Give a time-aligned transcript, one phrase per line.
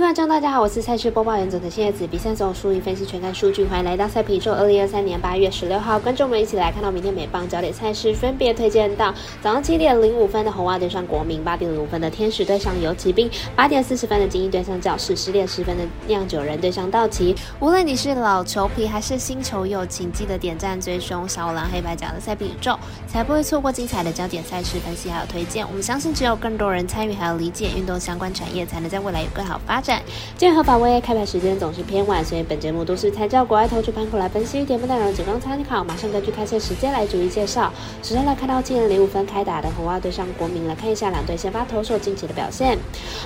[0.00, 17.36] 观众大家好，我是赛事播报员佐藤新叶子，比赛总数据分析全看数据，欢迎来到赛皮周二零二三年八月十六号，观众们一起来看到明天美棒焦点赛事，分别推荐到早上七点零五分的红袜对上国民，八点零五分的天使对上游骑兵，八点四十分的精英对上教室，十点十分的酿酒人对上道奇。
[17.60, 22.74] 无论你是老球皮还是新球友，请记得点赞追踪小五郎黑白奖的赛皮宇宙，
[23.06, 25.64] 才不会错过精彩的焦点赛事分析还有推荐。
[25.68, 29.89] 我们相信只有更多人参与还有理解运动相关产业，才能在未来有更好发展。
[30.36, 35.84] 健和法威开盘时间总是偏晚，所以本节目都是参照国外投注盘口来分析，节目内容仅供参考。
[35.84, 37.72] 马上根据开赛时间来逐一介绍。
[38.02, 42.78] 首先来看到今年零五分开打的红袜对上国民，来看一下两队先发投手近期的表现。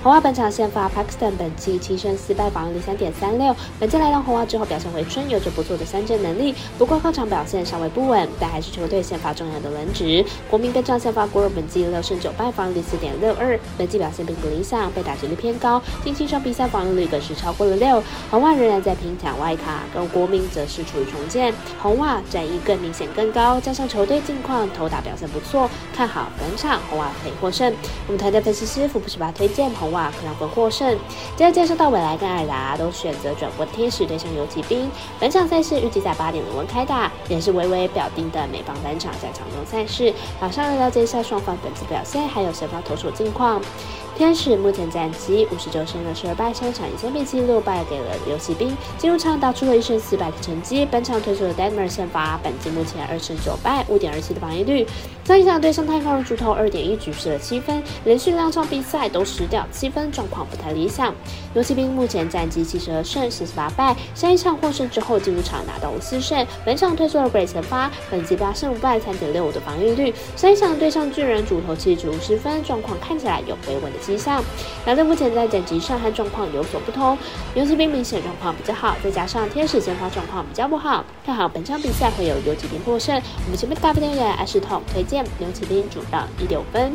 [0.02, 3.54] 红袜本场先发 Paxton，本季七胜四败，防御率三点三六。
[3.78, 10.24] 本季来到红袜之后表现回春，有着不错的三振能力，不过客场表现稍微不稳，但还是球队先发重要的轮值。
[10.50, 15.80] 国民跟上先发 g o 本季六胜九败，防御率四点六二，本季表现并不理想，被打击率偏高。
[16.04, 17.08] 近期场比赛防御率。
[17.14, 21.54] 更是超过了六，红袜仍然在拼抢外卡，跟国民则是处于重建。
[21.80, 27.72] 红袜战意更明显更高，加上球队近况投打表现不错，看好本场红袜可以获胜。
[28.08, 30.98] 我们团队分析师福布斯巴推荐红袜可能会获胜。
[31.36, 40.12] 接着介绍到未来跟艾达都选择转播天使对上游骑兵，本场赛事预计在八点零分开打，也是微微表定的美邦单场在场中赛事。
[40.40, 43.60] 马上来了解一下双方本次表现，还有首发投手近况。
[44.16, 50.86] 天使目前战绩五十九胜二十二败，上场以三比七落败给了游骑兵，进入场打出了一胜四败的成绩。
[50.86, 54.86] 本场推出了 d e m e r 先发，本季目前二胜九败，五点二七的防御率。
[55.24, 61.12] 上一场对上太空人主投二点一局失了七分，连续两场比赛都失掉七分，状况不太理想。
[61.54, 66.46] 游骑兵目前战绩七十二胜四十八败，上一场获胜之后进入场拿到了四胜。
[66.64, 70.14] 本场推出了 Great 先发，本季八胜五败，三点六五的防御率。
[70.36, 73.98] 上一场对上巨人主投七局五十分，状况看起来有回稳的。
[74.06, 74.42] 迹象，
[74.84, 77.16] 两队目前在整级上和状况有所不同。
[77.54, 83.14] 游骑兵明显状况比较好，再加上天使先发状况比较不好，看好本场比赛会有游骑兵获胜。
[83.44, 86.92] 我们前面大部分人爱是痛推荐游骑兵主到一六分。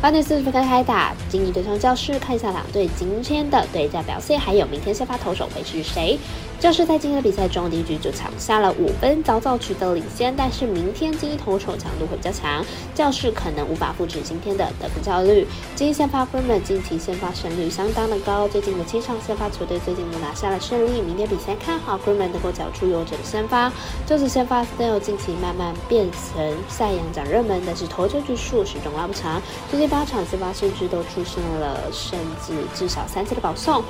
[0.00, 6.18] 八点四十分开打，经理对上教室，看一下两队今天的对战表现，还有明天先发投手会是谁。
[6.60, 10.34] 教室在今天的比赛中，第一局就抢下了五分，早早取得领先。
[10.36, 15.46] 但是明天精英投手强度会比较强，教室可能无法复制今天的得分效率。
[15.74, 21.00] 精英先发 Freeman 近期先发胜率相当的高，最近的七场先发球队最近都拿下了胜利。
[21.00, 23.70] 明天比赛看好 Freeman 能够缴出优质的先发。
[24.06, 29.42] 就是先发 Style 近期慢慢变成赛扬奖热门，但是投球局数始终拉不长。
[29.70, 33.84] 最近第八场先发甚至都出现了甚至至少三次的保送。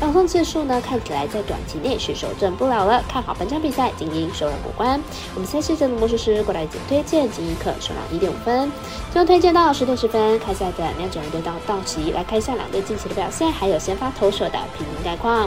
[0.00, 3.04] 保送次数呢，看起来在短期内是守正不了了。
[3.06, 4.98] 看好本场比赛，精英首让过关。
[5.34, 8.72] 我们赛事节的魔术师过来解推荐精英课首让一点五分。
[9.12, 15.46] 最后推荐到十点十分开赛的酿酒人队到道奇，来看一下两队近期的表现，还有先发投手的平均概况。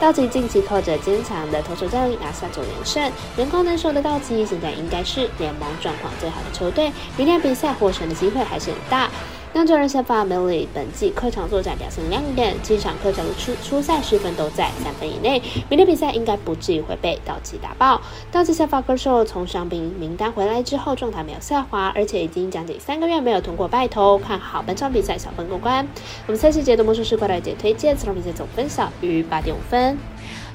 [0.00, 9.08] 道奇近期靠着坚强的投手战力拿下九连胜，人工能手的道奇现在应该是联盟状况最好的球队，明天比赛获胜的机会还是很大。
[9.54, 18.02] 酿酒人先发 m i l l 本季客场作战表现亮眼，七场客场的初初赛失分都在三分以内，明天比赛应该不至于会被道奇打爆。
[18.32, 25.86] 道奇先发歌手从伤病名单回来之后，状态没有下滑，而且已经将近三个月没有通过拜头，看好本场比赛小分过关。
[26.26, 29.96] 我们赛事节的魔术师过来姐推荐，此场比赛总分小于八点五分。